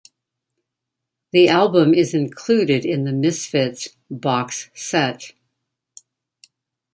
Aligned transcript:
The 1.31 1.47
album 1.47 1.93
is 1.93 2.15
included 2.15 2.85
in 2.87 3.03
The 3.03 3.11
Misfits' 3.11 3.89
"Box 4.09 4.71
Set". 4.73 5.33